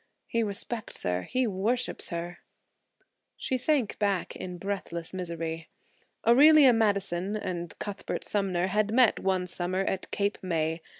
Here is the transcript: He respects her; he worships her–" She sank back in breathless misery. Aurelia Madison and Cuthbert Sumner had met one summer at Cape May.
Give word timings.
He 0.25 0.41
respects 0.41 1.03
her; 1.03 1.21
he 1.21 1.45
worships 1.45 2.09
her–" 2.09 2.39
She 3.37 3.55
sank 3.55 3.99
back 3.99 4.35
in 4.35 4.57
breathless 4.57 5.13
misery. 5.13 5.67
Aurelia 6.25 6.73
Madison 6.73 7.35
and 7.35 7.77
Cuthbert 7.77 8.23
Sumner 8.23 8.65
had 8.65 8.91
met 8.91 9.19
one 9.19 9.45
summer 9.45 9.81
at 9.81 10.09
Cape 10.09 10.39
May. 10.41 10.81